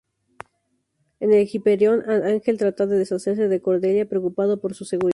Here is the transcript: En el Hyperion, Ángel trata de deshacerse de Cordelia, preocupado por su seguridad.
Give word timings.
En 1.19 1.31
el 1.31 1.47
Hyperion, 1.47 2.09
Ángel 2.09 2.57
trata 2.57 2.87
de 2.87 2.97
deshacerse 2.97 3.47
de 3.47 3.61
Cordelia, 3.61 4.09
preocupado 4.09 4.59
por 4.59 4.73
su 4.73 4.83
seguridad. 4.83 5.09